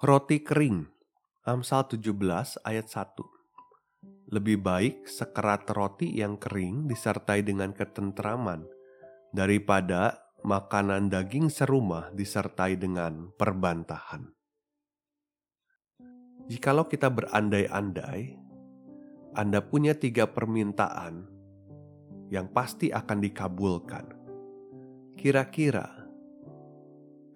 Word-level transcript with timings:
Roti 0.00 0.40
kering 0.40 0.88
Amsal 1.44 1.84
17 1.84 2.16
ayat 2.64 2.88
1 2.88 4.32
Lebih 4.32 4.56
baik 4.64 5.04
sekerat 5.04 5.68
roti 5.76 6.16
yang 6.16 6.40
kering 6.40 6.88
disertai 6.88 7.44
dengan 7.44 7.76
ketentraman 7.76 8.64
daripada 9.28 10.24
makanan 10.40 11.12
daging 11.12 11.52
serumah 11.52 12.16
disertai 12.16 12.80
dengan 12.80 13.28
perbantahan. 13.36 14.24
Jikalau 16.48 16.88
kita 16.88 17.12
berandai-andai, 17.12 18.40
Anda 19.36 19.60
punya 19.60 19.92
tiga 19.92 20.32
permintaan 20.32 21.28
yang 22.32 22.48
pasti 22.48 22.88
akan 22.88 23.20
dikabulkan. 23.20 24.16
Kira-kira 25.20 25.92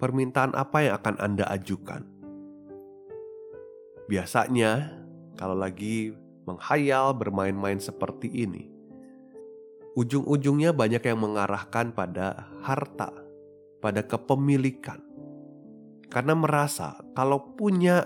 permintaan 0.00 0.56
apa 0.56 0.80
yang 0.80 0.96
akan 0.96 1.16
Anda 1.20 1.44
ajukan? 1.52 2.13
Biasanya, 4.04 4.92
kalau 5.40 5.56
lagi 5.56 6.12
menghayal 6.44 7.16
bermain-main 7.16 7.80
seperti 7.80 8.28
ini, 8.28 8.68
ujung-ujungnya 9.96 10.76
banyak 10.76 11.00
yang 11.00 11.24
mengarahkan 11.24 11.96
pada 11.96 12.52
harta, 12.60 13.08
pada 13.80 14.04
kepemilikan. 14.04 15.00
Karena 16.12 16.36
merasa 16.36 17.00
kalau 17.16 17.56
punya 17.56 18.04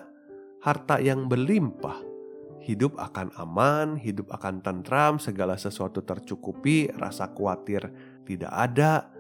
harta 0.63 1.03
yang 1.03 1.27
berlimpah, 1.27 1.99
hidup 2.63 2.95
akan 2.95 3.35
aman, 3.35 3.99
hidup 3.99 4.31
akan 4.31 4.63
tentram, 4.63 5.19
segala 5.19 5.59
sesuatu 5.59 6.07
tercukupi, 6.07 6.95
rasa 6.95 7.35
khawatir 7.35 7.91
tidak 8.23 8.55
ada. 8.55 9.11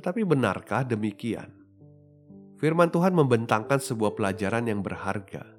Tetapi 0.00 0.24
benarkah 0.24 0.80
demikian? 0.80 1.52
Firman 2.56 2.88
Tuhan 2.88 3.12
membentangkan 3.12 3.76
sebuah 3.76 4.16
pelajaran 4.16 4.64
yang 4.64 4.80
berharga 4.80 5.53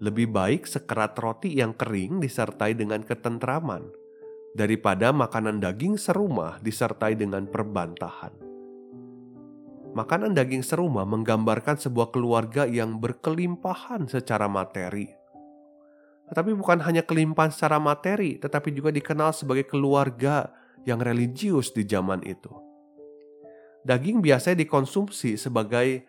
lebih 0.00 0.32
baik 0.32 0.64
sekerat 0.64 1.12
roti 1.20 1.60
yang 1.60 1.76
kering 1.76 2.24
disertai 2.24 2.72
dengan 2.72 3.04
ketentraman 3.04 3.84
daripada 4.56 5.12
makanan 5.12 5.60
daging 5.60 6.00
serumah 6.00 6.56
disertai 6.64 7.14
dengan 7.14 7.44
perbantahan. 7.44 8.32
Makanan 9.92 10.32
daging 10.32 10.64
serumah 10.64 11.04
menggambarkan 11.04 11.76
sebuah 11.76 12.14
keluarga 12.14 12.64
yang 12.64 12.96
berkelimpahan 12.96 14.08
secara 14.08 14.48
materi. 14.48 15.10
Tetapi 16.30 16.50
bukan 16.54 16.78
hanya 16.86 17.02
kelimpahan 17.02 17.50
secara 17.50 17.82
materi, 17.82 18.38
tetapi 18.38 18.70
juga 18.70 18.94
dikenal 18.94 19.34
sebagai 19.34 19.66
keluarga 19.66 20.48
yang 20.86 21.02
religius 21.02 21.74
di 21.74 21.82
zaman 21.84 22.22
itu. 22.22 22.54
Daging 23.82 24.22
biasanya 24.22 24.62
dikonsumsi 24.62 25.34
sebagai 25.34 26.06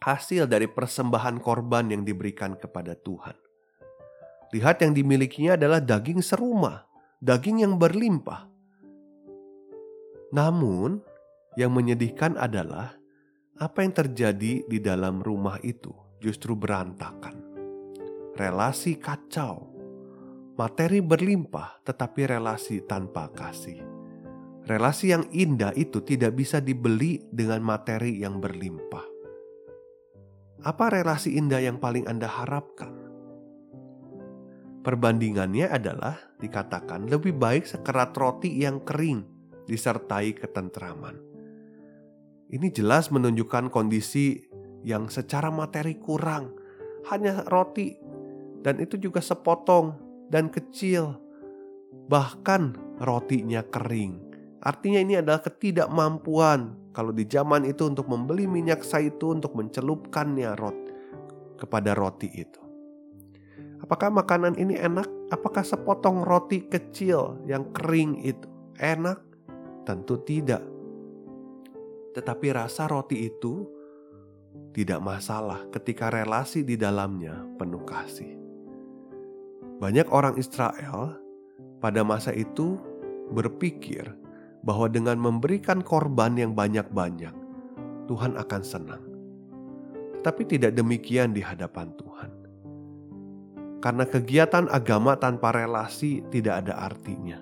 hasil 0.00 0.48
dari 0.48 0.64
persembahan 0.64 1.44
korban 1.44 1.92
yang 1.92 2.08
diberikan 2.08 2.56
kepada 2.56 2.96
Tuhan. 2.96 3.36
Lihat 4.50 4.82
yang 4.82 4.96
dimilikinya 4.96 5.60
adalah 5.60 5.78
daging 5.78 6.24
serumah, 6.24 6.88
daging 7.20 7.62
yang 7.62 7.76
berlimpah. 7.76 8.48
Namun, 10.32 11.04
yang 11.54 11.70
menyedihkan 11.76 12.40
adalah 12.40 12.96
apa 13.60 13.78
yang 13.84 13.92
terjadi 13.92 14.64
di 14.64 14.78
dalam 14.80 15.20
rumah 15.20 15.60
itu 15.60 15.92
justru 16.18 16.56
berantakan. 16.56 17.36
Relasi 18.40 18.96
kacau, 18.96 19.68
materi 20.56 21.04
berlimpah, 21.04 21.84
tetapi 21.84 22.24
relasi 22.24 22.80
tanpa 22.88 23.28
kasih. 23.28 23.84
Relasi 24.64 25.12
yang 25.12 25.28
indah 25.34 25.76
itu 25.76 26.00
tidak 26.00 26.40
bisa 26.40 26.62
dibeli 26.62 27.20
dengan 27.28 27.60
materi 27.60 28.22
yang 28.22 28.38
berlimpah. 28.38 29.09
Apa 30.60 30.92
relasi 30.92 31.40
indah 31.40 31.56
yang 31.64 31.80
paling 31.80 32.04
Anda 32.04 32.28
harapkan? 32.28 32.92
Perbandingannya 34.84 35.68
adalah 35.72 36.20
dikatakan 36.36 37.08
lebih 37.08 37.36
baik 37.36 37.64
sekerat 37.64 38.12
roti 38.16 38.60
yang 38.60 38.84
kering 38.84 39.24
disertai 39.64 40.36
ketentraman. 40.36 41.16
Ini 42.52 42.68
jelas 42.76 43.08
menunjukkan 43.08 43.72
kondisi 43.72 44.40
yang 44.84 45.08
secara 45.08 45.48
materi 45.48 45.96
kurang, 45.96 46.52
hanya 47.08 47.40
roti 47.48 47.96
dan 48.60 48.80
itu 48.84 49.00
juga 49.00 49.24
sepotong 49.24 49.96
dan 50.28 50.52
kecil. 50.52 51.16
Bahkan 52.08 52.96
rotinya 53.00 53.64
kering. 53.64 54.28
Artinya 54.60 55.00
ini 55.00 55.16
adalah 55.16 55.40
ketidakmampuan 55.40 56.79
kalau 56.90 57.14
di 57.14 57.22
zaman 57.26 57.62
itu 57.66 57.86
untuk 57.86 58.10
membeli 58.10 58.50
minyak 58.50 58.82
zaitun 58.82 59.38
untuk 59.38 59.54
mencelupkannya 59.54 60.58
rot 60.58 60.78
kepada 61.60 61.94
roti 61.94 62.26
itu. 62.34 62.60
Apakah 63.80 64.12
makanan 64.12 64.58
ini 64.60 64.76
enak? 64.76 65.06
Apakah 65.32 65.64
sepotong 65.64 66.26
roti 66.26 66.66
kecil 66.66 67.40
yang 67.46 67.70
kering 67.72 68.20
itu 68.26 68.46
enak? 68.76 69.22
Tentu 69.86 70.20
tidak. 70.26 70.62
Tetapi 72.12 72.46
rasa 72.52 72.90
roti 72.90 73.30
itu 73.30 73.64
tidak 74.74 75.00
masalah 75.00 75.66
ketika 75.70 76.10
relasi 76.10 76.66
di 76.66 76.74
dalamnya 76.74 77.46
penuh 77.56 77.82
kasih. 77.86 78.34
Banyak 79.80 80.12
orang 80.12 80.36
Israel 80.36 81.16
pada 81.80 82.04
masa 82.04 82.36
itu 82.36 82.76
berpikir 83.32 84.10
bahwa 84.60 84.86
dengan 84.92 85.16
memberikan 85.16 85.80
korban 85.80 86.36
yang 86.36 86.52
banyak-banyak, 86.52 87.32
Tuhan 88.08 88.36
akan 88.36 88.62
senang. 88.64 89.04
Tetapi 90.20 90.42
tidak 90.44 90.76
demikian 90.76 91.32
di 91.32 91.40
hadapan 91.40 91.94
Tuhan. 91.96 92.30
Karena 93.80 94.04
kegiatan 94.04 94.68
agama 94.68 95.16
tanpa 95.16 95.56
relasi 95.56 96.20
tidak 96.28 96.66
ada 96.66 96.76
artinya. 96.76 97.40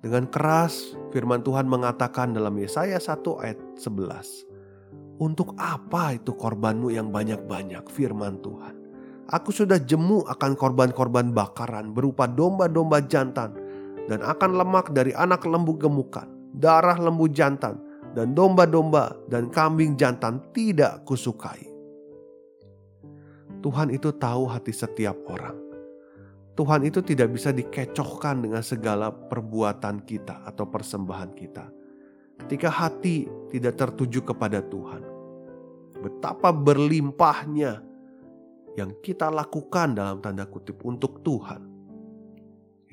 Dengan 0.00 0.28
keras 0.28 0.96
firman 1.12 1.40
Tuhan 1.44 1.68
mengatakan 1.68 2.32
dalam 2.32 2.56
Yesaya 2.56 2.96
1 2.96 3.44
ayat 3.44 3.60
11. 3.76 5.20
Untuk 5.20 5.56
apa 5.60 6.16
itu 6.16 6.32
korbanmu 6.32 6.92
yang 6.92 7.12
banyak-banyak 7.12 7.84
firman 7.92 8.40
Tuhan. 8.40 8.76
Aku 9.32 9.48
sudah 9.48 9.80
jemu 9.80 10.28
akan 10.28 10.52
korban-korban 10.52 11.32
bakaran 11.32 11.96
berupa 11.96 12.28
domba-domba 12.28 13.00
jantan 13.08 13.56
dan 14.08 14.20
akan 14.20 14.60
lemak 14.60 14.92
dari 14.92 15.16
anak 15.16 15.44
lembu 15.48 15.76
gemukan, 15.80 16.28
darah 16.56 16.96
lembu 17.00 17.28
jantan, 17.30 17.80
dan 18.12 18.36
domba-domba 18.36 19.16
dan 19.26 19.48
kambing 19.50 19.98
jantan 19.98 20.38
tidak 20.54 21.02
kusukai. 21.08 21.66
Tuhan 23.64 23.88
itu 23.90 24.12
tahu 24.12 24.44
hati 24.44 24.76
setiap 24.76 25.16
orang. 25.24 25.56
Tuhan 26.54 26.86
itu 26.86 27.02
tidak 27.02 27.34
bisa 27.34 27.50
dikecohkan 27.50 28.46
dengan 28.46 28.62
segala 28.62 29.10
perbuatan 29.10 30.06
kita 30.06 30.46
atau 30.46 30.70
persembahan 30.70 31.32
kita. 31.34 31.66
Ketika 32.44 32.70
hati 32.70 33.26
tidak 33.50 33.74
tertuju 33.74 34.22
kepada 34.22 34.62
Tuhan, 34.62 35.02
betapa 35.98 36.54
berlimpahnya 36.54 37.82
yang 38.78 38.94
kita 39.02 39.32
lakukan 39.32 39.98
dalam 39.98 40.22
tanda 40.22 40.46
kutip 40.46 40.82
untuk 40.86 41.24
Tuhan 41.26 41.73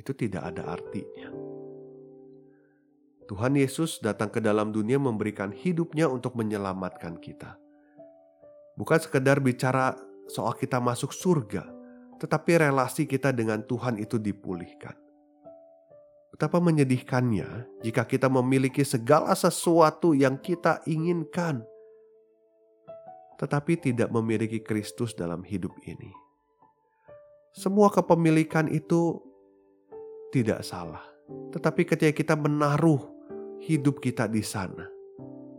itu 0.01 0.17
tidak 0.17 0.41
ada 0.49 0.65
artinya. 0.73 1.29
Tuhan 3.29 3.55
Yesus 3.55 4.03
datang 4.03 4.27
ke 4.27 4.43
dalam 4.43 4.73
dunia 4.75 4.99
memberikan 4.99 5.55
hidupnya 5.55 6.09
untuk 6.09 6.35
menyelamatkan 6.35 7.15
kita. 7.21 7.55
Bukan 8.75 8.99
sekedar 8.99 9.39
bicara 9.39 9.95
soal 10.27 10.57
kita 10.57 10.83
masuk 10.83 11.15
surga, 11.15 11.63
tetapi 12.19 12.59
relasi 12.59 13.07
kita 13.07 13.31
dengan 13.31 13.63
Tuhan 13.63 14.01
itu 14.01 14.19
dipulihkan. 14.19 14.97
Betapa 16.35 16.59
menyedihkannya 16.59 17.79
jika 17.85 18.03
kita 18.03 18.27
memiliki 18.27 18.83
segala 18.83 19.31
sesuatu 19.31 20.11
yang 20.11 20.35
kita 20.35 20.83
inginkan, 20.83 21.63
tetapi 23.39 23.79
tidak 23.79 24.11
memiliki 24.11 24.59
Kristus 24.59 25.15
dalam 25.15 25.45
hidup 25.47 25.71
ini. 25.87 26.11
Semua 27.55 27.91
kepemilikan 27.91 28.67
itu 28.67 29.30
tidak 30.31 30.63
salah. 30.65 31.03
Tetapi 31.51 31.83
ketika 31.83 32.11
kita 32.15 32.35
menaruh 32.39 32.99
hidup 33.61 34.01
kita 34.01 34.25
di 34.25 34.41
sana. 34.41 34.89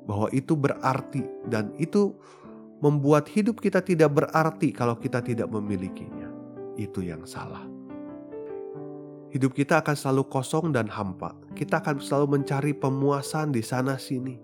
Bahwa 0.03 0.27
itu 0.35 0.59
berarti 0.59 1.23
dan 1.47 1.71
itu 1.79 2.11
membuat 2.83 3.31
hidup 3.31 3.63
kita 3.63 3.79
tidak 3.79 4.11
berarti 4.11 4.75
kalau 4.75 4.99
kita 4.99 5.23
tidak 5.23 5.47
memilikinya. 5.47 6.27
Itu 6.75 7.07
yang 7.07 7.23
salah. 7.23 7.63
Hidup 9.33 9.57
kita 9.57 9.81
akan 9.81 9.97
selalu 9.97 10.29
kosong 10.29 10.75
dan 10.75 10.91
hampa. 10.91 11.33
Kita 11.57 11.81
akan 11.81 12.03
selalu 12.03 12.37
mencari 12.37 12.77
pemuasan 12.77 13.55
di 13.55 13.63
sana 13.65 13.97
sini. 13.97 14.37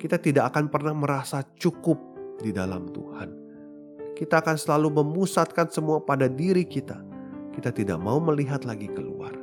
Kita 0.00 0.16
tidak 0.18 0.50
akan 0.56 0.72
pernah 0.72 0.96
merasa 0.96 1.44
cukup 1.60 2.00
di 2.40 2.50
dalam 2.50 2.88
Tuhan. 2.90 3.30
Kita 4.16 4.40
akan 4.42 4.56
selalu 4.56 5.04
memusatkan 5.04 5.68
semua 5.70 6.02
pada 6.02 6.26
diri 6.26 6.64
kita. 6.64 6.98
Kita 7.54 7.70
tidak 7.70 8.00
mau 8.00 8.18
melihat 8.18 8.64
lagi 8.64 8.88
keluar. 8.90 9.39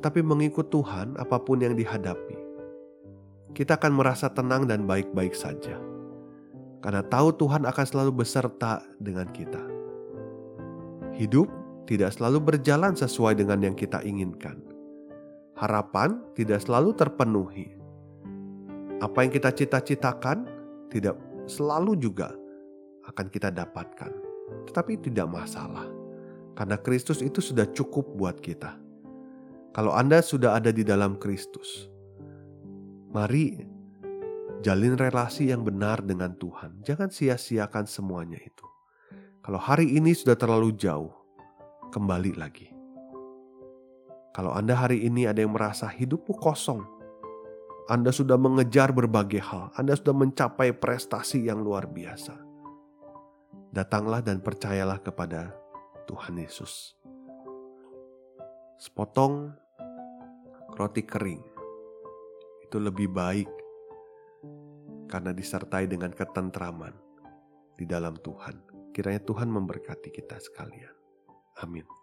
Tetapi 0.00 0.24
mengikut 0.24 0.72
Tuhan, 0.72 1.20
apa 1.20 1.36
pun 1.36 1.60
yang 1.60 1.76
dihadapi, 1.76 2.40
kita 3.52 3.76
akan 3.76 4.00
merasa 4.00 4.32
tenang 4.32 4.64
dan 4.64 4.88
baik-baik 4.88 5.36
saja 5.36 5.76
karena 6.80 7.04
tahu 7.04 7.36
Tuhan 7.36 7.68
akan 7.68 7.84
selalu 7.84 8.24
beserta 8.24 8.80
dengan 8.96 9.28
kita. 9.30 9.60
Hidup 11.12 11.46
tidak 11.84 12.16
selalu 12.16 12.40
berjalan 12.40 12.96
sesuai 12.96 13.36
dengan 13.36 13.60
yang 13.60 13.76
kita 13.76 14.00
inginkan. 14.00 14.56
Harapan 15.60 16.24
tidak 16.32 16.64
selalu 16.64 16.96
terpenuhi. 16.96 17.68
Apa 19.04 19.28
yang 19.28 19.32
kita 19.32 19.52
cita-citakan 19.52 20.48
tidak 20.88 21.20
selalu 21.44 22.00
juga 22.00 22.32
akan 23.04 23.28
kita 23.28 23.52
dapatkan, 23.52 24.12
tetapi 24.72 24.96
tidak 25.04 25.28
masalah 25.28 25.84
karena 26.56 26.80
Kristus 26.80 27.20
itu 27.20 27.44
sudah 27.44 27.68
cukup 27.76 28.08
buat 28.16 28.40
kita. 28.40 28.89
Kalau 29.70 29.94
Anda 29.94 30.18
sudah 30.18 30.58
ada 30.58 30.74
di 30.74 30.82
dalam 30.82 31.18
Kristus, 31.18 31.86
mari 33.14 33.70
Jalin 34.60 34.92
relasi 34.92 35.48
yang 35.48 35.64
benar 35.64 36.04
dengan 36.04 36.36
Tuhan. 36.36 36.84
Jangan 36.84 37.08
sia-siakan 37.08 37.88
semuanya 37.88 38.36
itu. 38.36 38.66
Kalau 39.40 39.56
hari 39.56 39.96
ini 39.96 40.12
sudah 40.12 40.36
terlalu 40.36 40.76
jauh, 40.76 41.08
kembali 41.88 42.36
lagi. 42.36 42.68
Kalau 44.36 44.52
Anda 44.52 44.76
hari 44.76 45.08
ini 45.08 45.24
ada 45.24 45.40
yang 45.40 45.56
merasa 45.56 45.88
hidupmu 45.88 46.36
kosong, 46.36 46.84
Anda 47.88 48.12
sudah 48.12 48.36
mengejar 48.36 48.92
berbagai 48.92 49.40
hal, 49.40 49.72
Anda 49.80 49.96
sudah 49.96 50.12
mencapai 50.12 50.76
prestasi 50.76 51.48
yang 51.48 51.64
luar 51.64 51.88
biasa. 51.88 52.36
Datanglah 53.72 54.20
dan 54.20 54.44
percayalah 54.44 55.00
kepada 55.00 55.56
Tuhan 56.04 56.36
Yesus. 56.36 56.99
Sepotong 58.80 59.52
roti 60.72 61.04
kering 61.04 61.44
itu 62.64 62.80
lebih 62.80 63.12
baik 63.12 63.50
karena 65.04 65.36
disertai 65.36 65.84
dengan 65.84 66.08
ketentraman 66.16 66.96
di 67.76 67.84
dalam 67.84 68.16
Tuhan. 68.16 68.56
Kiranya 68.96 69.20
Tuhan 69.20 69.52
memberkati 69.52 70.08
kita 70.08 70.40
sekalian. 70.40 70.96
Amin. 71.60 71.99